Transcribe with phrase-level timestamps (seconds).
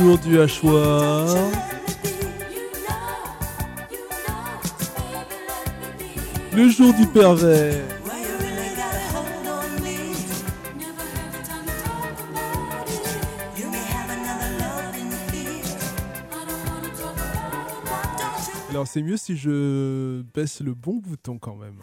[0.00, 1.26] Le jour du hachoir.
[6.56, 7.74] Le jour du pervers.
[18.70, 21.76] Alors c'est mieux si je baisse le bon bouton quand même.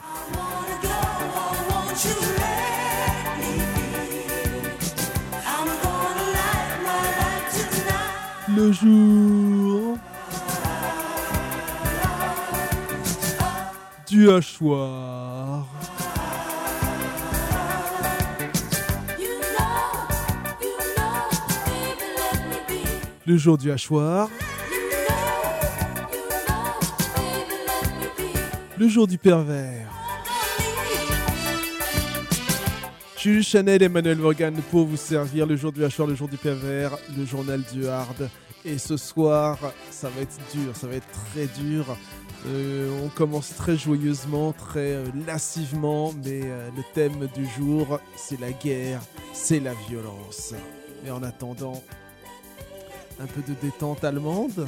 [8.58, 9.98] Le jour
[14.10, 15.68] du hachoir.
[23.28, 24.28] Le jour du hachoir.
[28.80, 29.88] Le jour du pervers.
[33.20, 36.38] Jules Chanel et Manuel Morgan pour vous servir le jour du hachoir, le jour du
[36.38, 38.28] pervers, le journal du hard.
[38.68, 39.58] Et ce soir,
[39.92, 41.86] ça va être dur, ça va être très dur.
[42.48, 48.38] Euh, on commence très joyeusement, très euh, lascivement, mais euh, le thème du jour, c'est
[48.42, 49.00] la guerre,
[49.32, 50.54] c'est la violence.
[51.06, 51.82] Et en attendant,
[53.22, 54.68] un peu de détente allemande.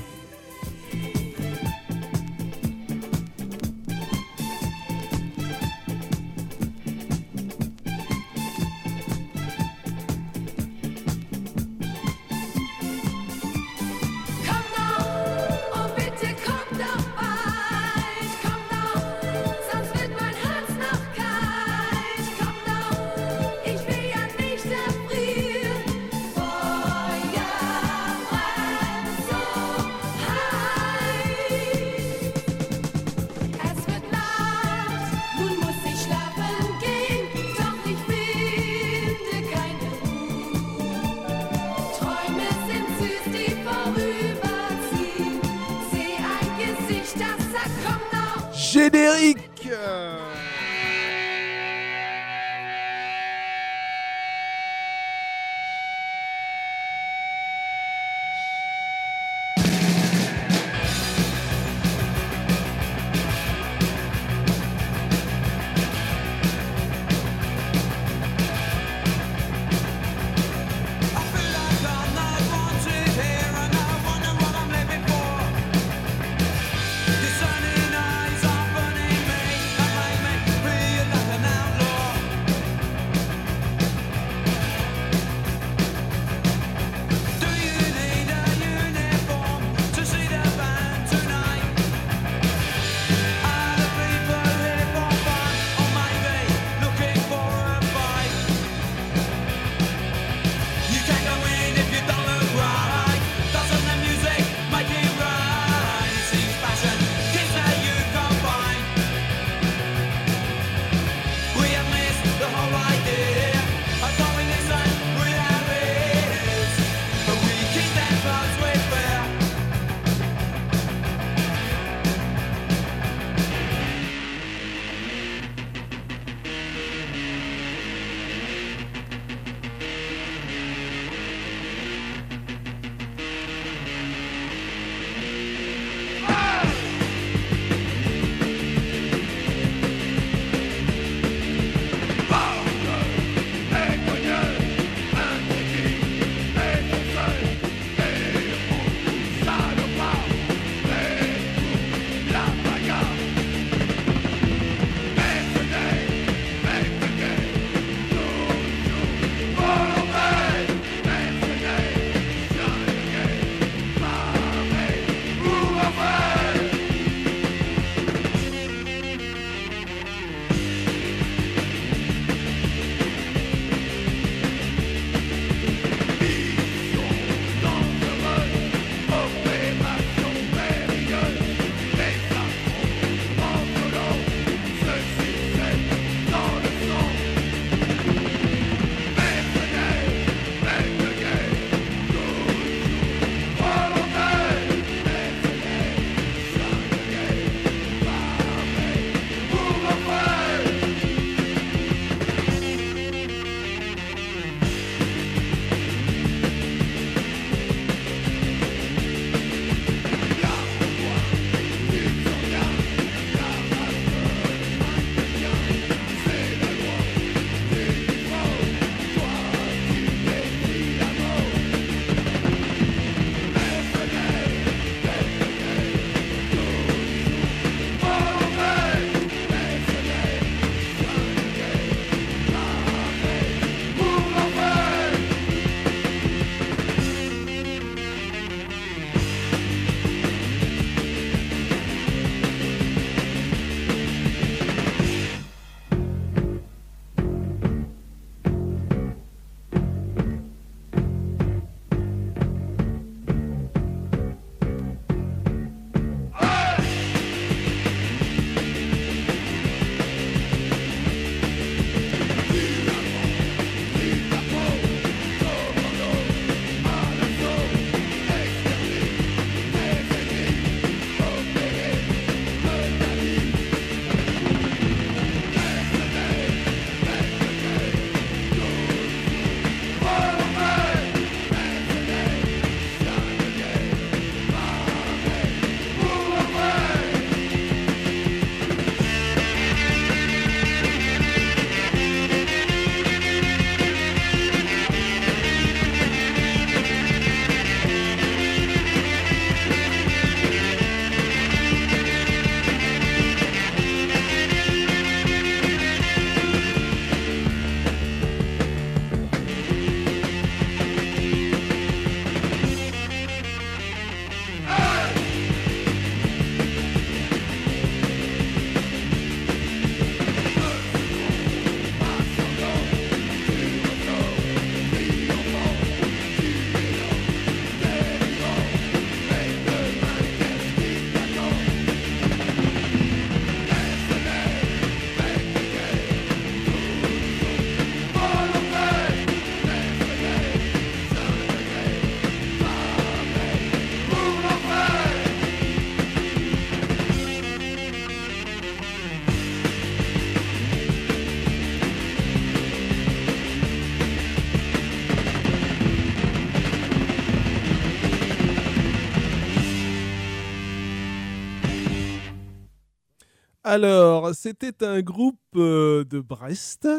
[363.71, 366.89] Alors, c'était un groupe euh, de Brest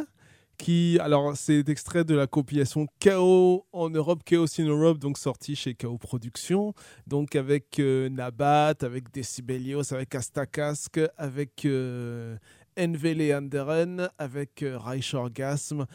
[0.56, 5.56] qui, alors, c'est extrait de la compilation Chaos en Europe, Chaos in Europe, donc sorti
[5.56, 6.72] chez Chaos Productions,
[7.08, 12.36] donc avec euh, Nabat, avec Decibelios, avec Astakask, avec euh,
[12.78, 15.86] Envele Anderen, avec euh, Reich Orgasm,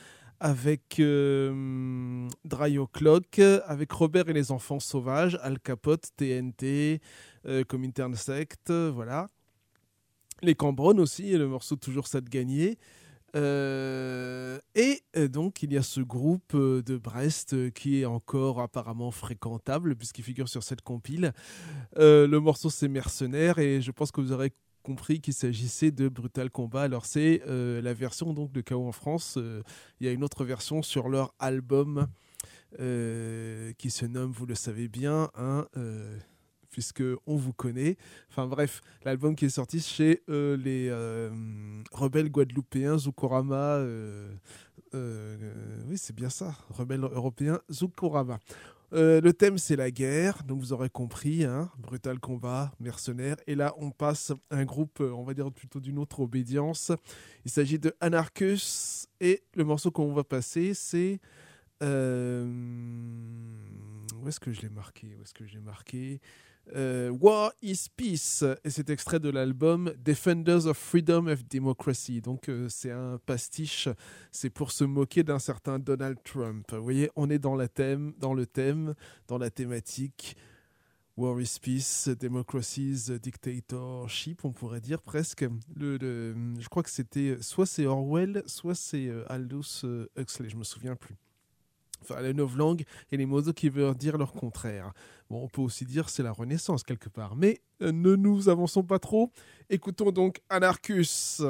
[0.41, 6.99] avec euh, Dry O'Clock, avec Robert et les enfants sauvages, Al Capote, TNT,
[7.45, 9.29] euh, Comintern Sect, euh, voilà.
[10.41, 12.77] Les Cambronnes aussi, le morceau Toujours ça de gagner.
[13.35, 18.61] Euh, et euh, donc, il y a ce groupe euh, de Brest qui est encore
[18.61, 21.33] apparemment fréquentable, puisqu'il figure sur cette compile.
[21.97, 26.49] Le morceau, c'est Mercenaire, et je pense que vous aurez compris qu'il s'agissait de Brutal
[26.49, 26.83] Combat.
[26.83, 29.37] Alors, c'est la version donc, de KO en France.
[29.99, 32.07] Il y a une autre version sur leur album
[32.77, 36.17] qui se nomme, vous le savez bien, hein, euh,
[36.75, 37.95] puisque on vous connaît.
[38.29, 41.29] Enfin bref, l'album qui est sorti chez euh, les euh,
[41.93, 43.77] rebelles guadeloupéens Zukorama.
[43.77, 44.35] euh,
[45.87, 48.39] oui, c'est bien ça, rebelles européens Zukorama.
[48.91, 53.37] Le thème c'est la guerre, donc vous aurez compris, hein, brutal combat, mercenaire.
[53.47, 56.91] Et là on passe un groupe, on va dire plutôt d'une autre obédience.
[57.45, 61.21] Il s'agit de Anarchus et le morceau qu'on va passer c'est
[64.25, 66.19] où est-ce que je l'ai marqué Où est-ce que j'ai marqué?
[66.73, 72.21] Euh, War is Peace et c'est extrait de l'album Defenders of Freedom and Democracy.
[72.21, 73.87] Donc euh, c'est un pastiche,
[74.31, 76.71] c'est pour se moquer d'un certain Donald Trump.
[76.71, 78.95] Vous voyez, on est dans, thème, dans le thème,
[79.27, 80.35] dans la thématique.
[81.17, 85.45] War is Peace, Democracy's Dictatorship, on pourrait dire presque.
[85.75, 89.85] Le, je crois que c'était soit c'est Orwell, soit c'est euh, Aldous
[90.17, 91.15] Huxley, je me souviens plus
[92.01, 94.93] enfin la novlangue et les mots qui veulent dire leur contraire.
[95.29, 98.83] Bon, on peut aussi dire c'est la Renaissance quelque part, mais euh, ne nous avançons
[98.83, 99.31] pas trop.
[99.69, 101.41] Écoutons donc Anarchus.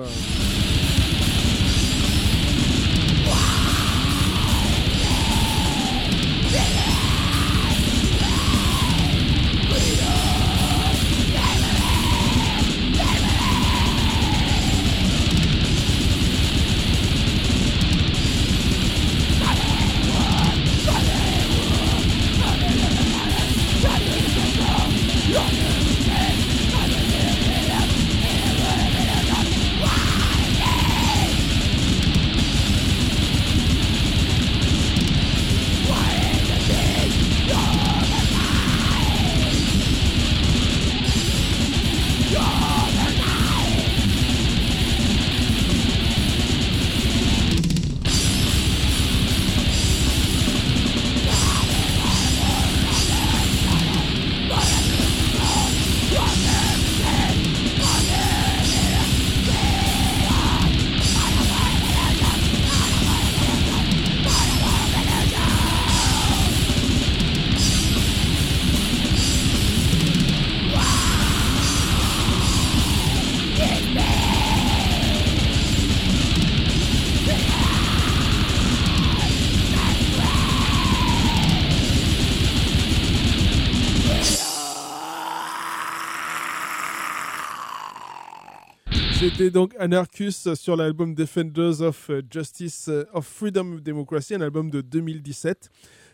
[89.45, 94.41] C'était donc Anarchus sur l'album Defenders of euh, Justice euh, of Freedom of Democracy, un
[94.41, 95.69] album de 2017.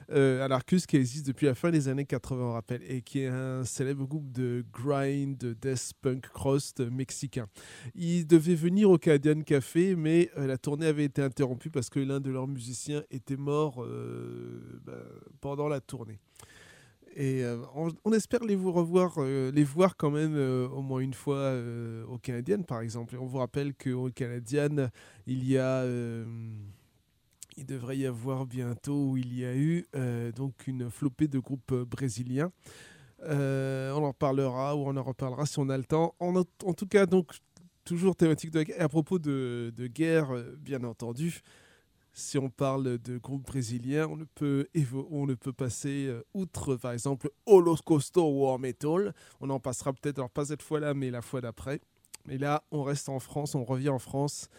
[0.09, 3.27] Euh, Anarchus qui existe depuis la fin des années 80, on rappelle, et qui est
[3.27, 7.47] un célèbre groupe de grind, de death punk crust mexicain.
[7.95, 12.01] Il devait venir au Canadian Café, mais euh, la tournée avait été interrompue parce que
[12.01, 13.87] l'un de leurs musiciens était mort
[14.83, 15.05] bah,
[15.39, 16.19] pendant la tournée.
[17.15, 21.53] Et euh, on, espère euh, les voir quand même euh, au moins une fois
[22.07, 23.15] au Canadien, par exemple.
[23.15, 24.89] Et on vous rappelle qu'au Canadien,
[25.27, 25.85] il y a,
[27.57, 29.87] il devrait y avoir bientôt, il y a eu
[30.35, 32.51] donc une flopée de groupes brésiliens.
[33.23, 36.15] On en parlera ou on en reparlera si on a le temps.
[36.19, 37.33] En, tout cas, donc
[37.83, 38.81] toujours thématique de guerre.
[38.81, 41.41] À propos de, guerre, bien entendu
[42.13, 44.67] si on parle de groupes brésiliens, on ne peut,
[45.09, 49.13] on ne peut passer euh, outre, par exemple, Holocausto War Metal.
[49.39, 51.79] On en passera peut-être, alors pas cette fois-là, mais la fois d'après.
[52.25, 54.49] Mais là, on reste en France, on revient en France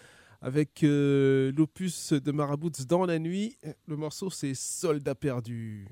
[0.40, 3.56] avec euh, l'opus de Marabouts dans la nuit.
[3.86, 5.86] Le morceau, c'est Soldat perdu.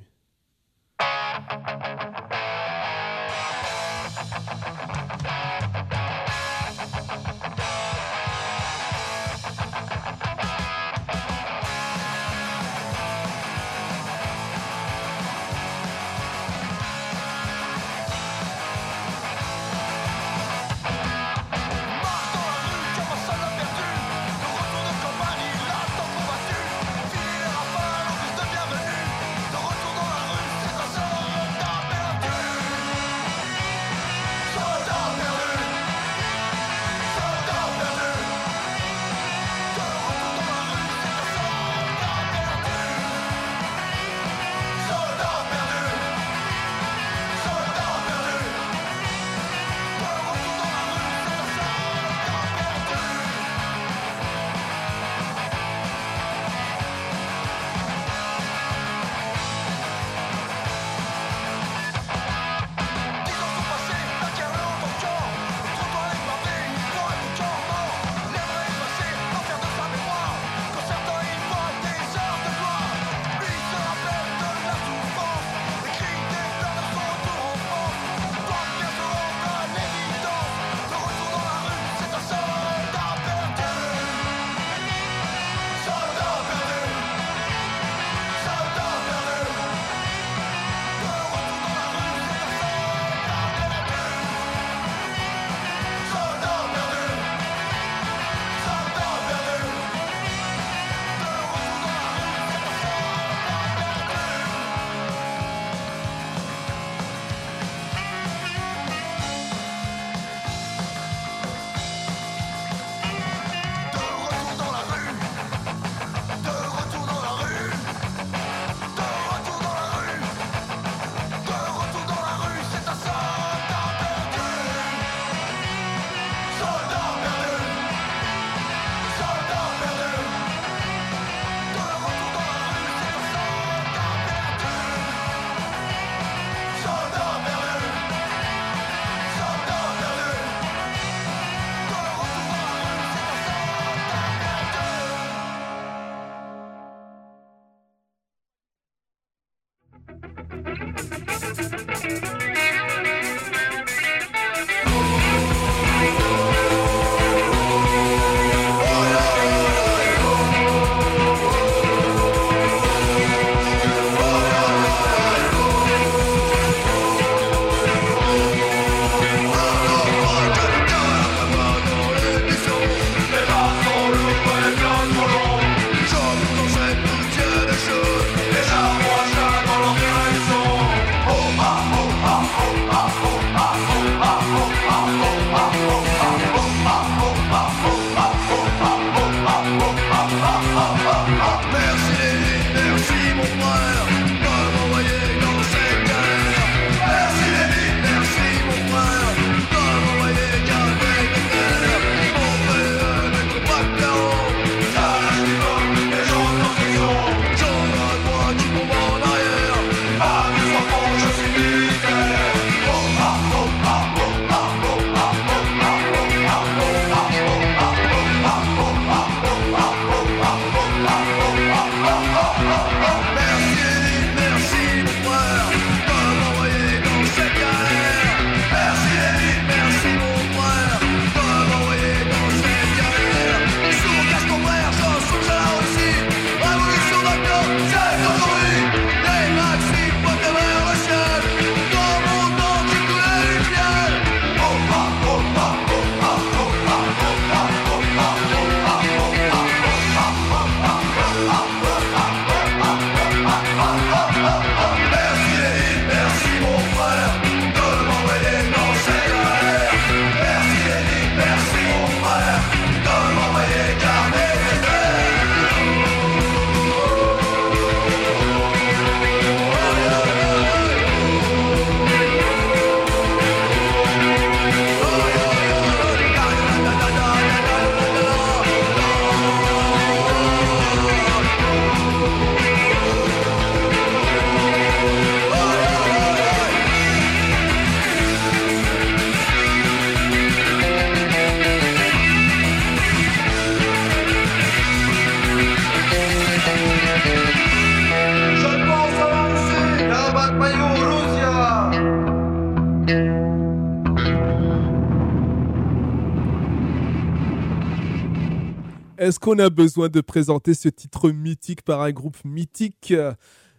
[309.41, 313.15] Est-ce qu'on a besoin de présenter ce titre mythique par un groupe mythique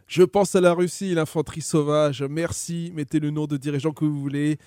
[0.08, 2.24] Je pense à la Russie, l'infanterie sauvage.
[2.24, 4.58] Merci, mettez le nom de dirigeant que vous voulez.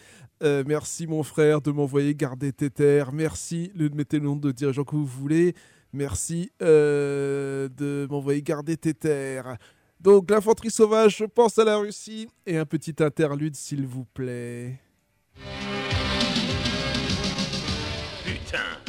[0.45, 3.11] Euh, merci mon frère de m'envoyer garder tes terres.
[3.11, 5.55] Merci, de mettez le nom de dirigeant que vous voulez.
[5.93, 9.57] Merci euh, de m'envoyer garder tes terres.
[10.01, 12.29] Donc l'infanterie sauvage, je pense à la Russie.
[12.47, 14.79] Et un petit interlude s'il vous plaît.
[18.25, 18.84] Putain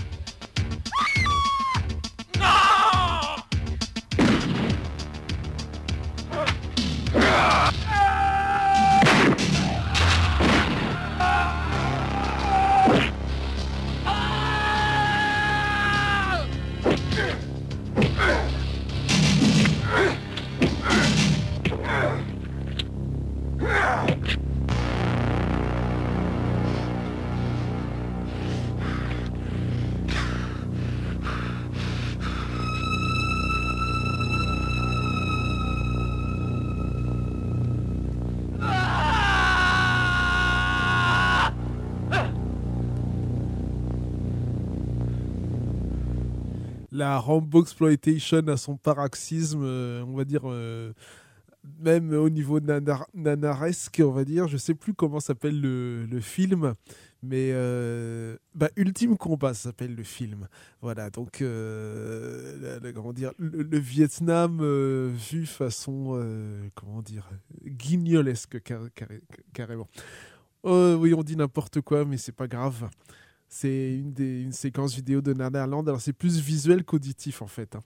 [47.19, 50.93] Rambo Exploitation à son paroxysme, euh, on va dire, euh,
[51.80, 54.47] même au niveau nanar- nanaresque, on va dire.
[54.47, 56.73] Je sais plus comment s'appelle le, le film,
[57.23, 60.47] mais euh, bah, Ultime Combat s'appelle le film.
[60.82, 66.23] Voilà, donc, euh, comment dire, le, Vietnam euh, vu façon,
[66.75, 67.28] comment dire,
[67.65, 69.21] guignolesque car- carré-
[69.54, 69.88] carrément.
[70.63, 72.89] Oui, on dit n'importe quoi, mais c'est pas grave.
[73.48, 75.88] C'est une, une séquence vidéo de Nanarland.
[75.88, 77.76] Alors, c'est plus visuel qu'auditif, en fait.
[77.76, 77.82] hein.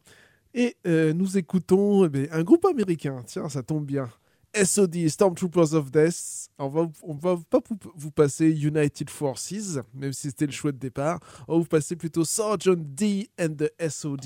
[0.54, 3.22] Et euh, nous écoutons eh bien, un groupe américain.
[3.26, 4.10] Tiens, ça tombe bien.
[4.56, 6.50] SOD, Stormtroopers of Death.
[6.58, 10.72] On va, on va pas vous, vous passer United Forces, même si c'était le choix
[10.72, 11.20] de départ.
[11.48, 14.26] On va vous passer plutôt Sergeant D and the SOD.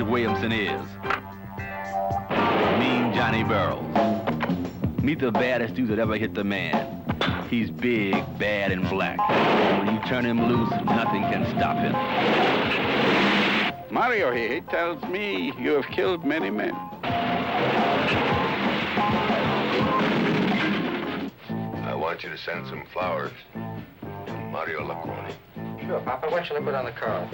[0.00, 0.80] Fred Williamson is.
[2.78, 3.84] Mean Johnny Burrows.
[5.02, 7.04] Meet the baddest dude that ever hit the man.
[7.50, 9.18] He's big, bad, and black.
[9.78, 11.92] When you turn him loose, nothing can stop him.
[13.92, 16.74] Mario here he tells me you have killed many men.
[21.84, 25.34] I want you to send some flowers to Mario Lacroni.
[25.84, 26.30] Sure, Papa.
[26.30, 27.28] What shall I put on the card?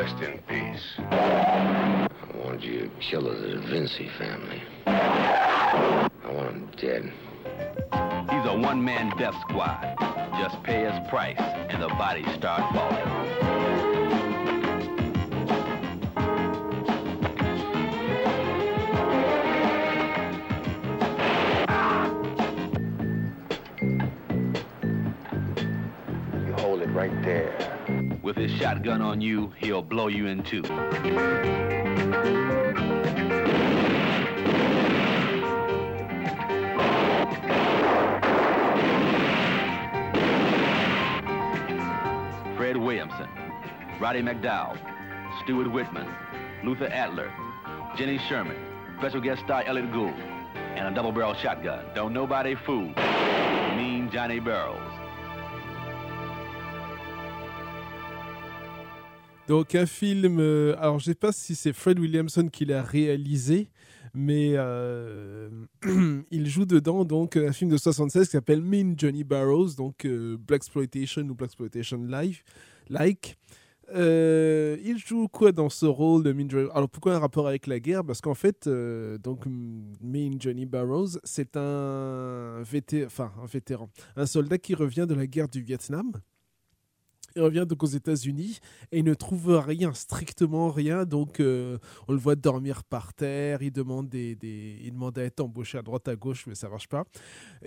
[0.00, 0.82] Rest in peace.
[0.96, 2.08] I
[2.42, 4.62] wanted you to kill the Da Vinci family.
[4.86, 7.12] I want them dead.
[8.30, 9.94] He's a one-man death squad.
[10.38, 13.89] Just pay his price, and the bodies start falling.
[28.30, 30.62] With his shotgun on you, he'll blow you in two.
[42.56, 43.28] Fred Williamson,
[43.98, 44.78] Roddy McDowell,
[45.42, 46.06] Stuart Whitman,
[46.62, 47.32] Luther Adler,
[47.96, 48.56] Jenny Sherman,
[49.00, 50.14] special guest star Elliot Gould,
[50.54, 51.84] and a double-barrel shotgun.
[51.96, 52.92] Don't nobody fool.
[53.74, 54.99] Mean Johnny Barrows.
[59.50, 63.68] Donc un film, euh, alors je sais pas si c'est Fred Williamson qui l'a réalisé,
[64.14, 65.50] mais euh,
[66.30, 70.36] il joue dedans donc un film de 76 qui s'appelle Mean Johnny Barrows, donc euh,
[70.38, 72.44] Black Exploitation ou Black Exploitation Live,
[72.88, 73.38] like.
[73.92, 77.80] Il joue quoi dans ce rôle de Mean Johnny Alors pourquoi un rapport avec la
[77.80, 78.04] guerre?
[78.04, 79.46] Parce qu'en fait, donc
[80.00, 85.26] Mean Johnny Barrows, c'est un, vété- enfin, un vétéran, un soldat qui revient de la
[85.26, 86.12] guerre du Vietnam.
[87.36, 88.58] Il revient donc aux États-Unis
[88.92, 91.04] et il ne trouve rien, strictement rien.
[91.04, 93.62] Donc, euh, on le voit dormir par terre.
[93.62, 97.04] Il demande, à être embauché à droite, à gauche, mais ça marche pas.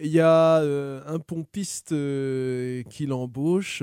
[0.01, 3.81] Il y a euh, un pompiste euh, qui l'embauche.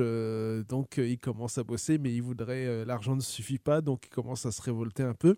[0.69, 2.85] donc, il commence à bosser, mais il voudrait.
[2.85, 5.37] L'argent ne suffit pas, donc il commence à se révolter un peu.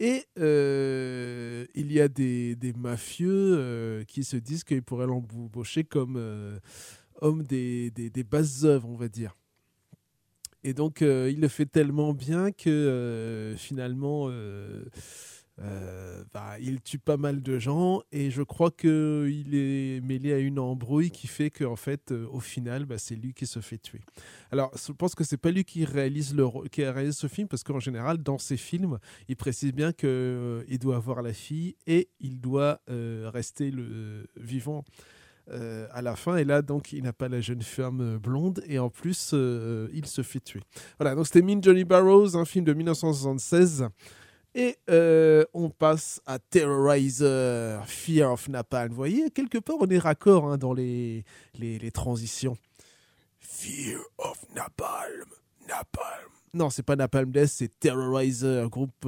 [0.00, 6.60] Et il y a des, mafieux qui se disent qu'ils pourraient l'embaucher comme
[7.20, 9.34] homme des, des, des basses œuvres, on va dire.
[10.64, 14.84] Et donc, euh, il le fait tellement bien que euh, finalement, euh,
[16.32, 18.02] bah, il tue pas mal de gens.
[18.12, 22.84] Et je crois qu'il est mêlé à une embrouille qui fait qu'en fait, au final,
[22.84, 24.02] bah, c'est lui qui se fait tuer.
[24.52, 27.64] Alors, je pense que c'est pas lui qui réalise, le, qui réalise ce film, parce
[27.64, 28.98] qu'en général, dans ses films,
[29.28, 34.84] il précise bien qu'il doit avoir la fille et il doit rester le, vivant
[35.50, 36.36] euh, à la fin.
[36.36, 38.62] Et là, donc, il n'a pas la jeune femme euh, blonde.
[38.68, 40.62] Et en plus, euh, il se fait tuer.
[40.98, 43.88] Voilà, donc c'était Mean Johnny Barrows, un film de 1976.
[44.54, 44.76] Et
[45.54, 48.90] on passe à Terrorizer, Fear of Napalm.
[48.90, 51.24] Vous voyez, quelque part, on est raccord hein, dans les,
[51.58, 52.56] les, transitions.
[53.40, 55.24] Fear of Napalm,
[55.66, 56.28] Napalm.
[56.52, 59.06] Non, c'est pas Napalm Death, c'est Terrorizer, groupe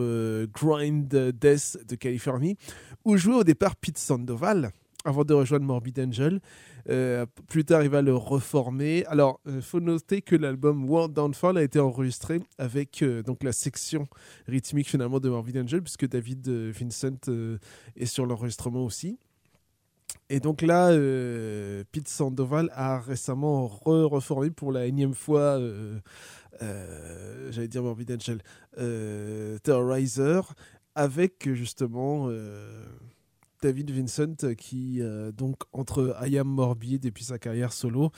[0.55, 2.57] Grind Death de Californie,
[3.05, 4.73] où jouait au départ Pete Sandoval
[5.05, 6.41] avant de rejoindre Morbid Angel.
[6.89, 9.05] Euh, plus tard, il va le reformer.
[9.07, 13.53] Alors, il faut noter que l'album World Downfall a été enregistré avec euh, donc la
[13.53, 14.09] section
[14.49, 17.59] rythmique finalement de Morbid Angel, puisque David euh, Vincent euh,
[17.97, 19.19] est sur l'enregistrement aussi.
[20.31, 25.99] Et donc là, euh, Pete Sandoval a récemment re-reformé pour la énième fois, euh,
[26.63, 28.39] euh, j'allais dire Morbid Angel,
[28.79, 30.55] euh, Terrorizer,
[30.95, 32.85] avec justement euh,
[33.65, 38.11] David Vincent qui, euh, donc, entre I Am Morbid et puis sa carrière solo,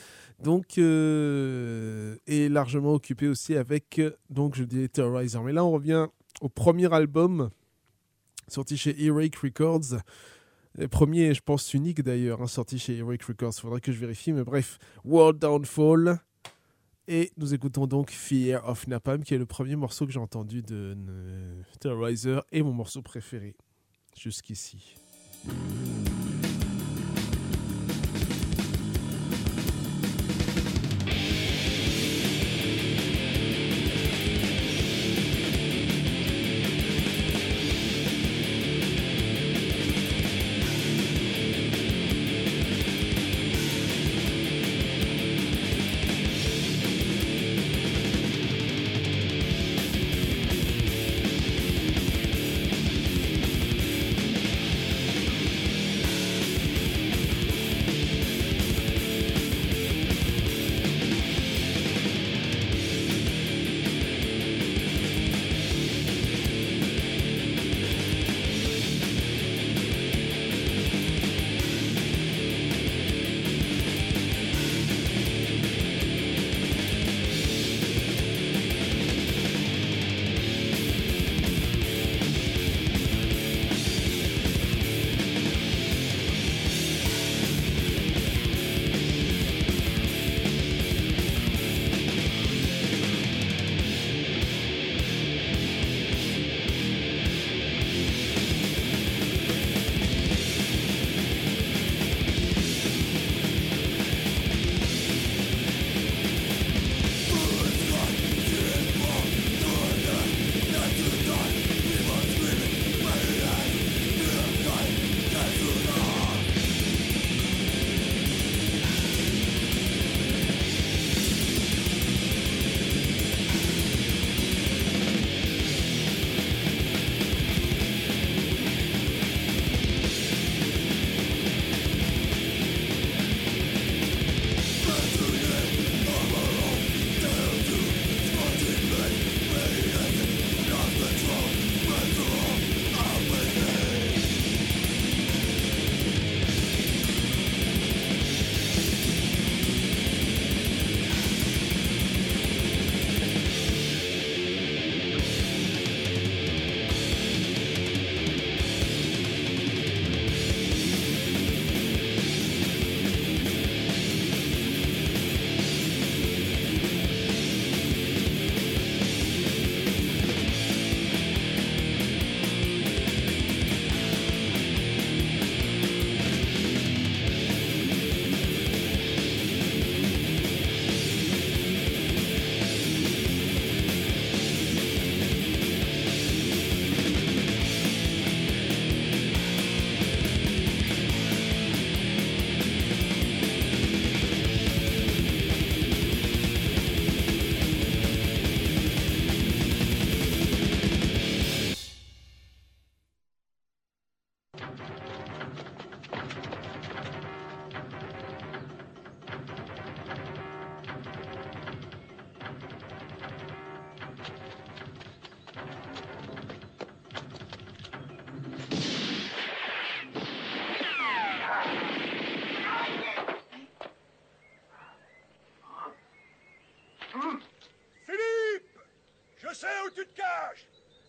[0.43, 5.41] donc, euh, est largement occupé aussi avec, euh, donc, je dis Terrorizer.
[5.45, 6.09] Mais là, on revient
[6.41, 7.51] au premier album
[8.49, 10.01] sorti chez Earache Records.
[10.75, 13.55] Le premier, je pense, unique d'ailleurs, hein, sorti chez Earache Records.
[13.55, 16.19] Faudrait que je vérifie, mais bref, World Downfall.
[17.07, 20.63] Et nous écoutons donc Fear of Napalm, qui est le premier morceau que j'ai entendu
[20.63, 23.55] de euh, Terrorizer et mon morceau préféré
[24.19, 24.97] jusqu'ici.
[25.47, 26.16] Música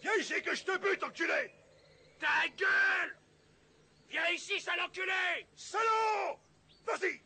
[0.01, 1.51] Viens ici que je te bute, enculé.
[2.19, 3.15] Ta gueule!
[4.09, 5.45] Viens ici, sale enculé!
[5.55, 6.39] Salaud!
[6.85, 7.21] Vas-y!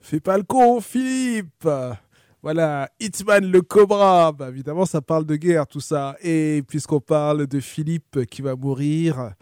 [0.00, 1.66] Fais pas le con, Philippe
[2.42, 4.32] Voilà, Hitman le Cobra.
[4.32, 6.16] Bah, évidemment, ça parle de guerre, tout ça.
[6.22, 9.34] Et puisqu'on parle de Philippe qui va mourir,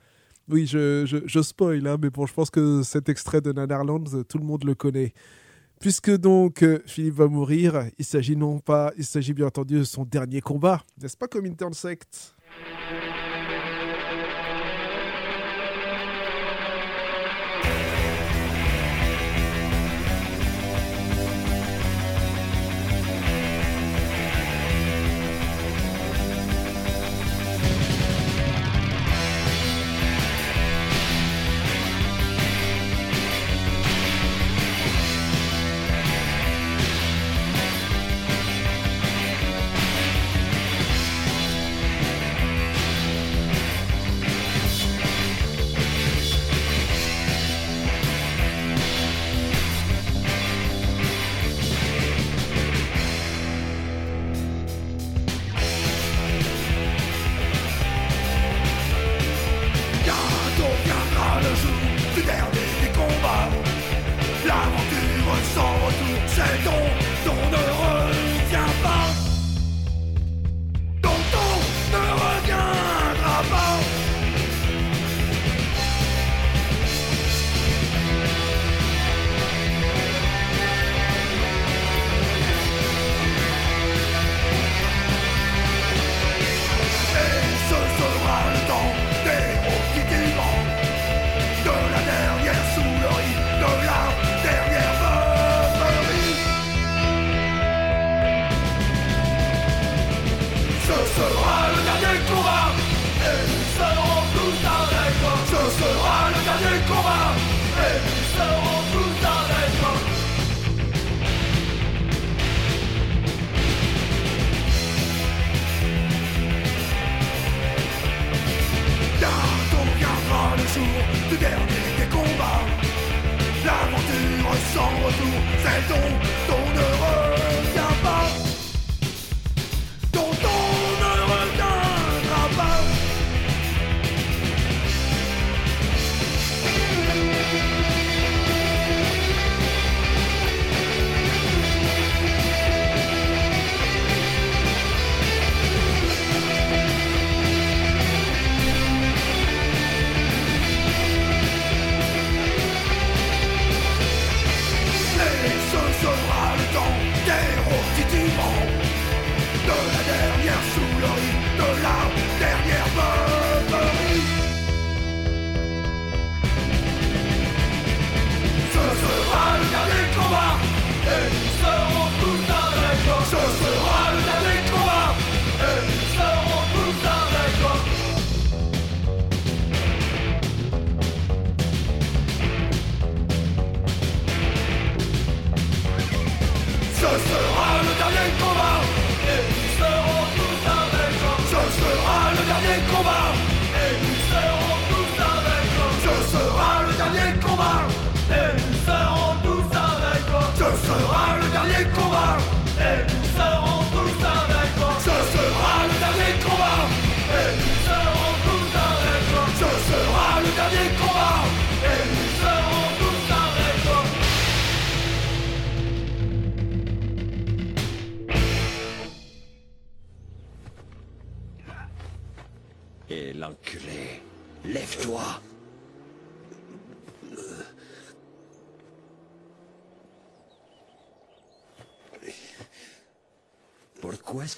[0.49, 4.05] oui, je, je, je spoil, hein, mais bon, je pense que cet extrait de Netherlands,
[4.29, 5.15] tout le monde le connaît.
[5.81, 9.85] Puisque donc euh, Philippe va mourir, il s'agit non pas, il s'agit bien entendu de
[9.85, 12.35] son dernier combat, n'est-ce pas comme Intersect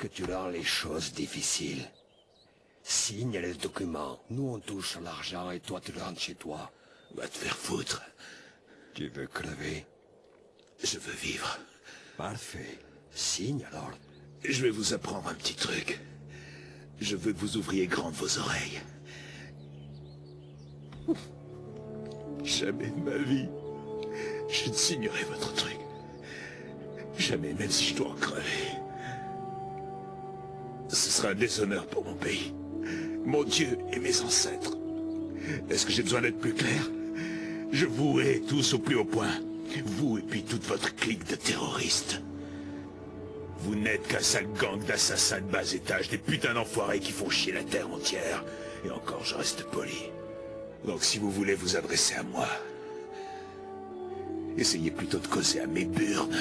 [0.03, 1.89] que tu rends les choses difficiles
[2.83, 4.19] Signe les documents.
[4.31, 6.73] Nous, on touche l'argent et toi, tu rentres chez toi.
[7.15, 8.03] Va te faire foutre.
[8.95, 9.87] Tu veux crever?
[10.83, 11.57] Je veux vivre.
[12.17, 12.81] Parfait.
[13.15, 13.93] Signe alors.
[14.43, 16.01] Je vais vous apprendre un petit truc.
[17.01, 18.81] Je veux que vous ouvriez grandes vos oreilles.
[22.43, 23.49] Jamais de ma vie,
[24.51, 25.79] je ne signerai votre truc.
[27.19, 28.83] Jamais, même si je dois en crever.
[30.95, 32.53] Serait un déshonneur pour mon pays,
[33.25, 34.77] mon Dieu et mes ancêtres.
[35.71, 36.91] Est-ce que j'ai besoin d'être plus clair?
[37.73, 39.33] Je vous hais tous au plus haut point.
[39.87, 42.21] Vous et puis toute votre clique de terroristes.
[43.61, 47.53] Vous n'êtes qu'un sale gang d'assassins de bas étage, des putains d'enfoirés qui font chier
[47.53, 48.45] la terre entière.
[48.85, 50.11] Et encore, je reste poli.
[50.85, 52.49] Donc si vous voulez vous adresser à moi,
[54.59, 56.37] essayez plutôt de causer à mes burnes.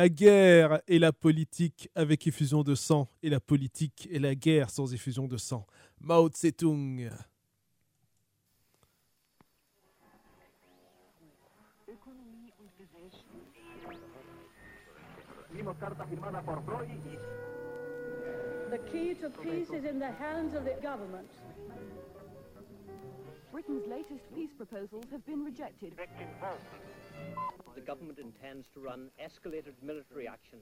[0.00, 4.70] La guerre et la politique avec effusion de sang, et la politique et la guerre
[4.70, 5.66] sans effusion de sang.
[6.00, 7.10] Mao Tse-tung.
[18.70, 21.28] The key to peace is in the hands of the government.
[23.52, 25.92] Britain's latest peace proposals have been rejected.
[27.74, 30.58] The government intends to run escalated military action.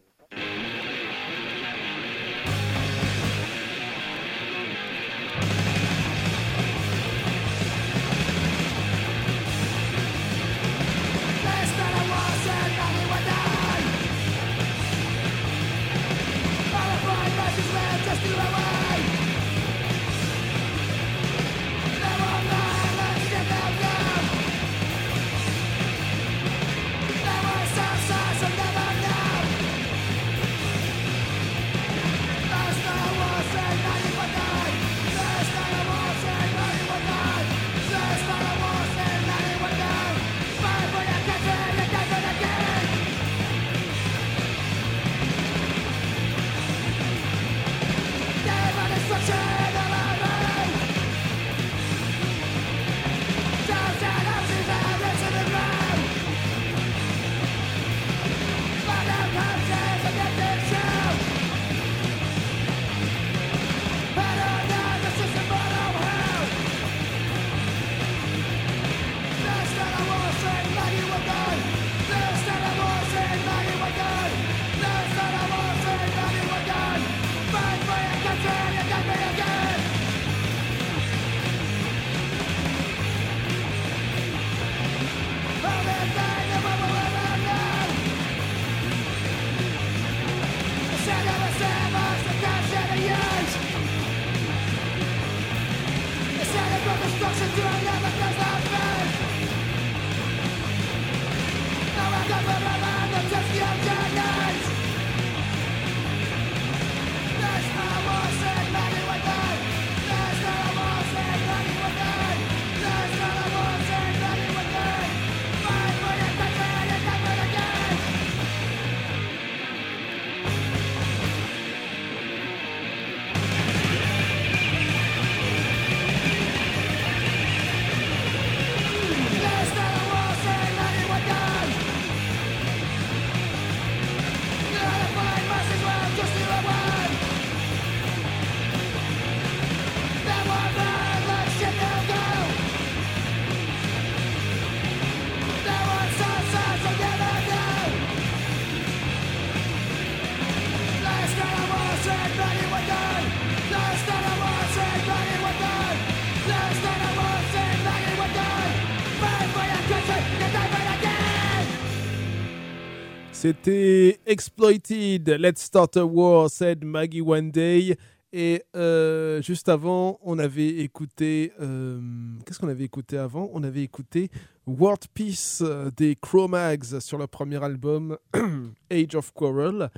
[163.40, 167.96] C'était Exploited, Let's Start a War, said Maggie One Day.
[168.32, 171.52] Et euh, juste avant, on avait écouté.
[171.60, 172.00] Euh,
[172.44, 173.48] qu'est-ce qu'on avait écouté avant?
[173.52, 174.28] On avait écouté
[174.66, 178.18] World Peace euh, des Chromags sur leur premier album
[178.90, 179.88] Age of Quarrel.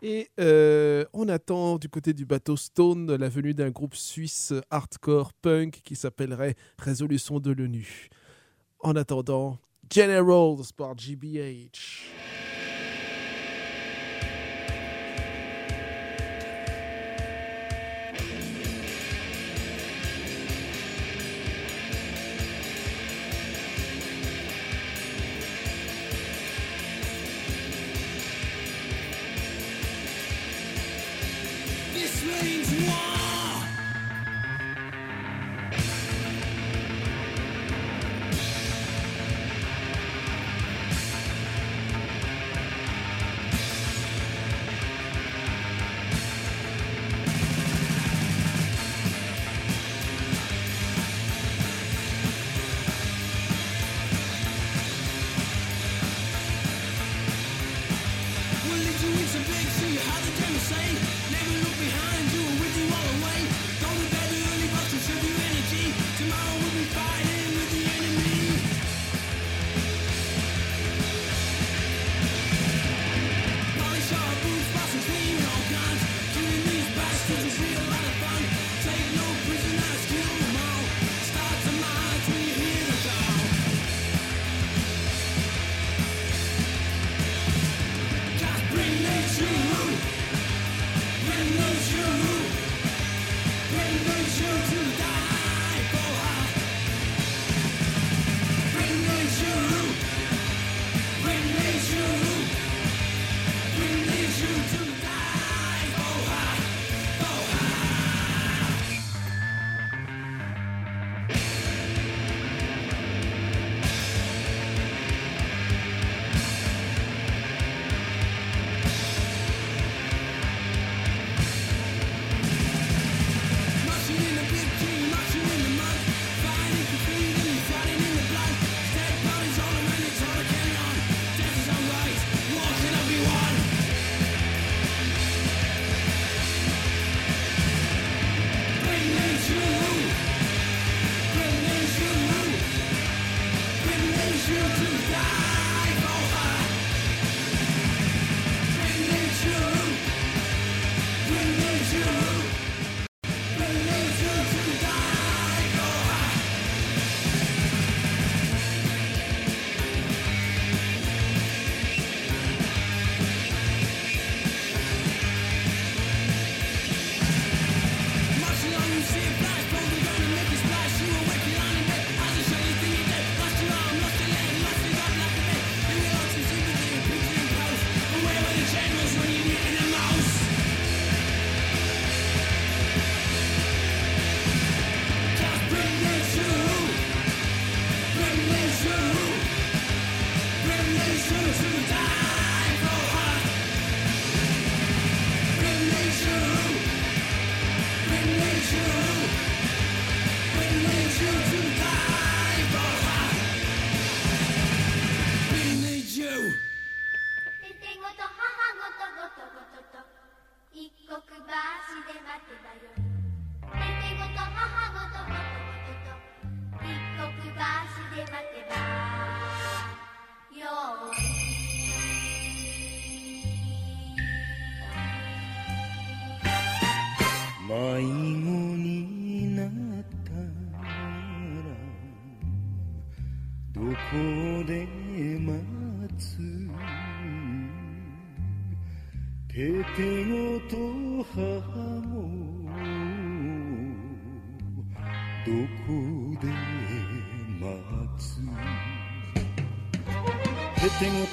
[0.00, 0.28] Et
[1.12, 5.96] on attend du côté du bateau Stone la venue d'un groupe suisse hardcore punk qui
[5.96, 8.08] s'appellerait Résolution de l'ONU.
[8.78, 9.58] En attendant,
[9.90, 12.43] Generals par GBH.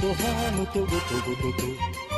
[0.02, 1.68] とのとごとごとと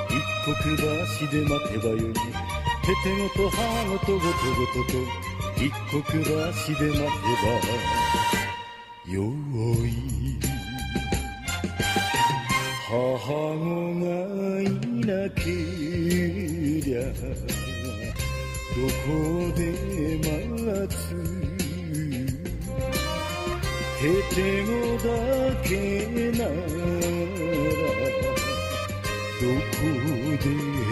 [0.07, 0.15] 一
[0.45, 4.95] 刻橋で待てばよい手テのと歯のとごとごとと
[5.57, 6.23] 一刻橋
[6.79, 7.11] で待て
[7.43, 7.51] ば
[9.11, 9.15] よ
[9.85, 9.87] い。
[12.87, 13.59] 母子
[13.99, 14.05] が
[14.61, 14.63] い
[15.05, 16.97] なけりゃ
[18.71, 19.11] どこ
[19.57, 19.59] で
[20.19, 20.95] 待つ？
[23.99, 24.03] 手
[24.35, 25.05] テのだ
[25.63, 25.71] け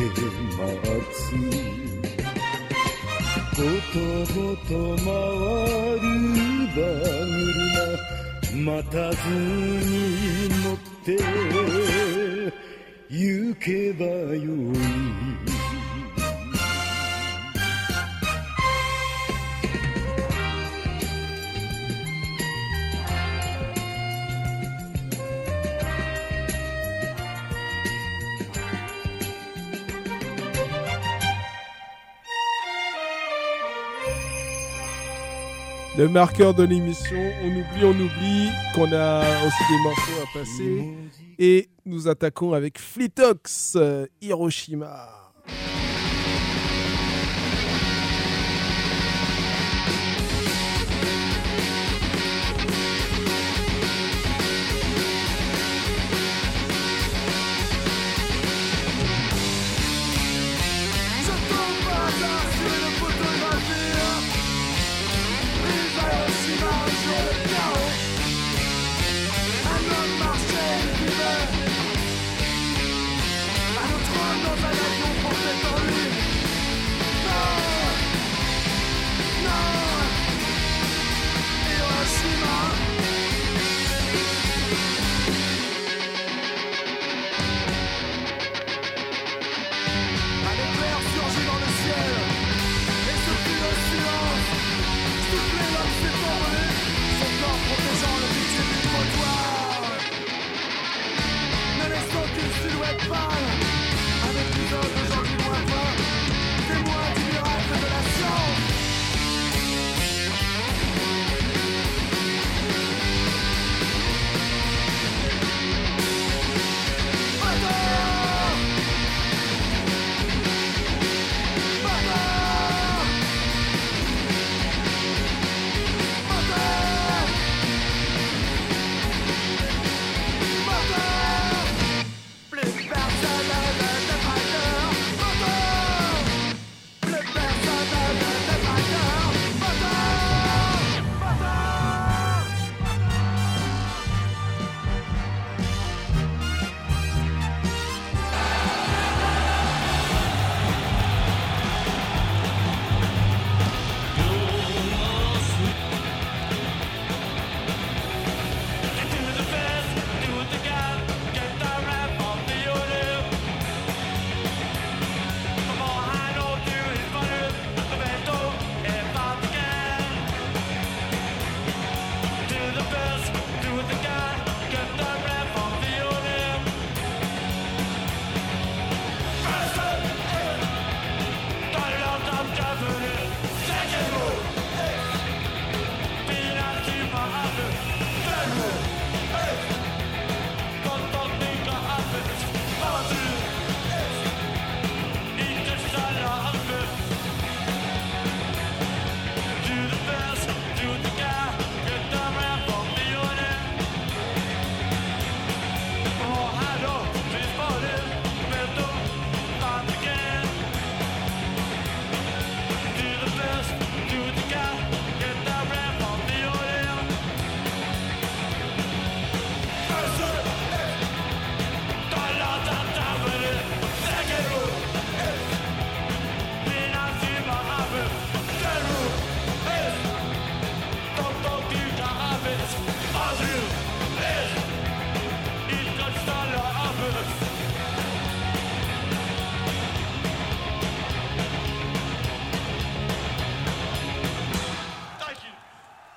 [0.01, 1.31] つ
[3.55, 3.61] こ
[3.93, 3.99] と
[4.33, 5.05] ごと回
[5.99, 6.05] る
[6.75, 6.89] 馬
[7.61, 11.09] 車待たずに乗って
[13.09, 14.41] 行けばよ
[35.97, 40.93] Le marqueur de l'émission, on oublie, on oublie qu'on a aussi des morceaux à passer.
[41.37, 45.30] Et nous attaquons avec Flitox, euh, Hiroshima.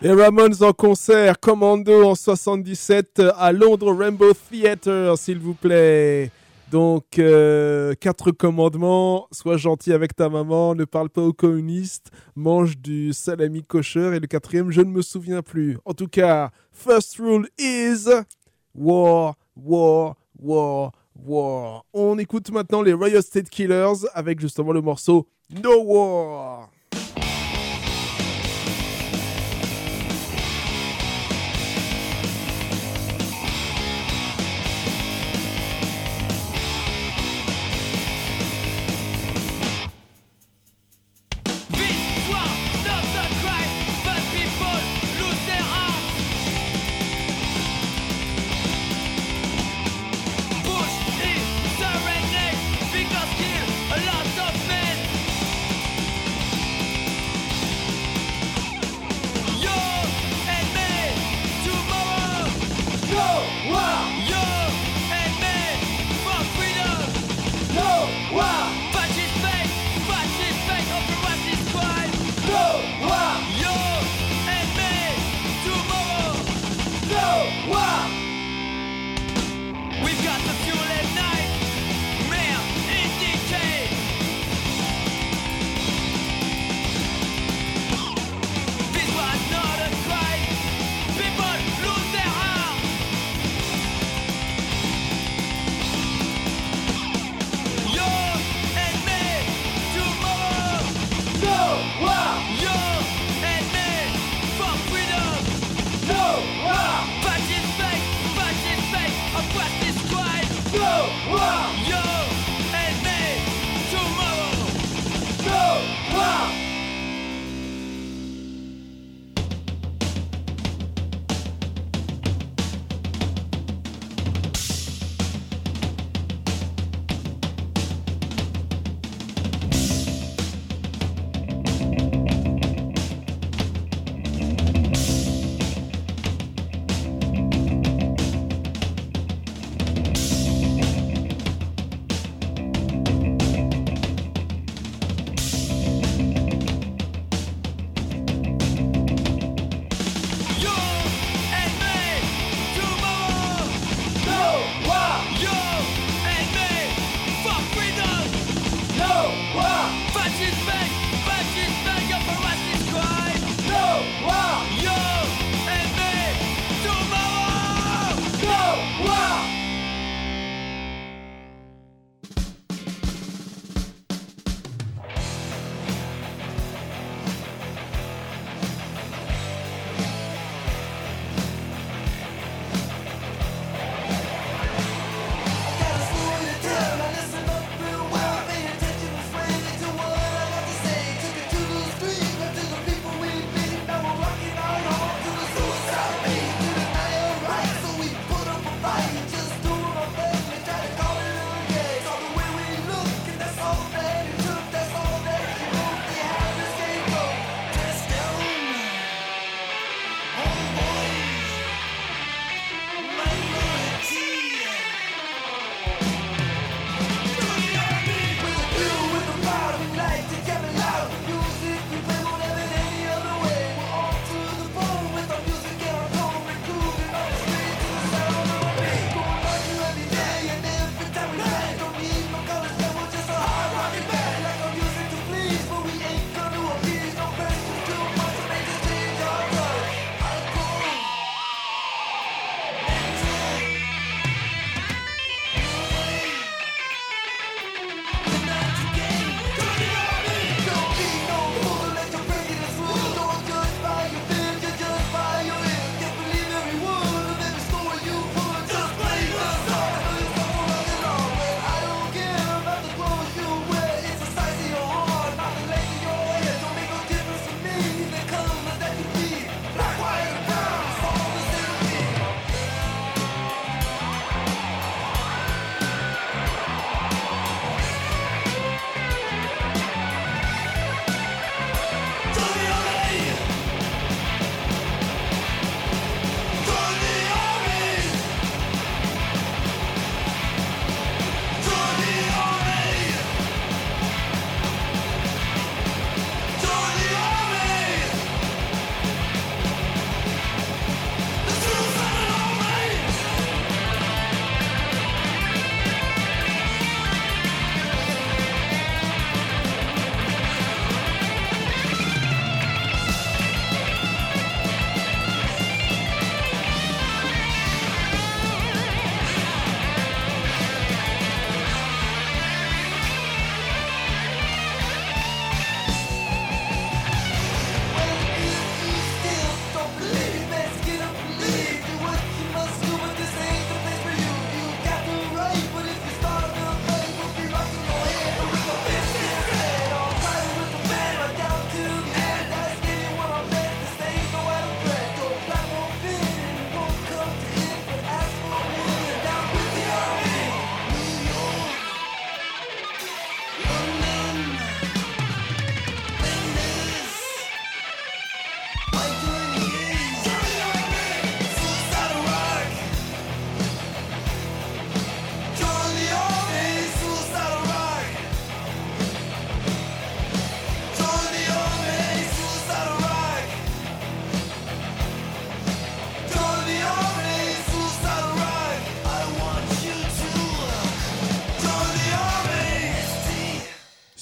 [0.05, 6.31] Les Ramones en concert, Commando en 77 à Londres Rainbow Theatre, s'il vous plaît.
[6.71, 12.77] Donc, euh, quatre commandements, sois gentil avec ta maman, ne parle pas aux communistes, mange
[12.77, 15.79] du salami kosher, et le quatrième, je ne me souviens plus.
[15.87, 18.07] En tout cas, first rule is
[18.75, 21.87] war, war, war, war.
[21.95, 25.27] On écoute maintenant les Royal State Killers avec justement le morceau
[25.63, 26.74] No War.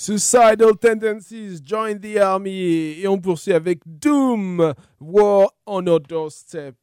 [0.03, 3.01] Suicidal Tendencies, Join the Army.
[3.01, 6.75] Et on poursuit avec Doom, War on our Doorstep.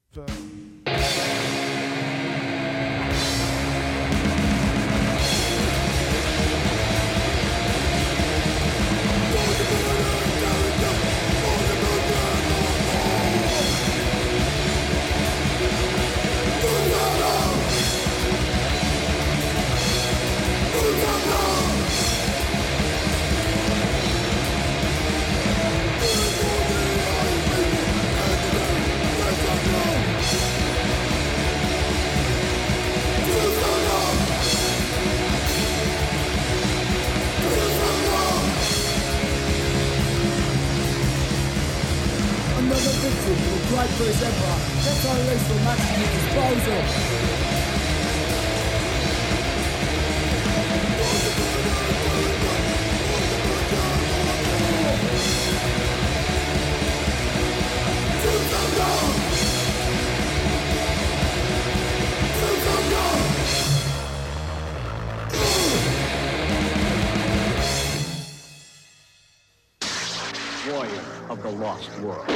[71.29, 72.27] Of the Lost World.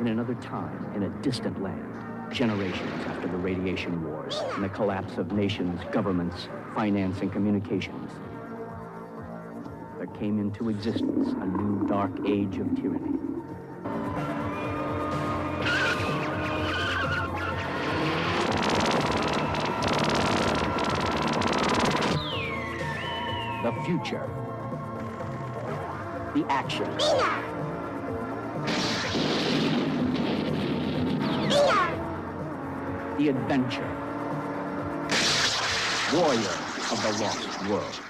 [0.00, 1.86] In another time, in a distant land,
[2.32, 8.10] generations after the radiation wars and the collapse of nations, governments, finance, and communications,
[9.98, 13.29] there came into existence a new dark age of tyranny.
[23.90, 24.30] Future.
[26.34, 26.86] The action.
[33.18, 33.90] The adventure.
[36.14, 36.56] Warrior
[36.92, 38.09] of the Lost World.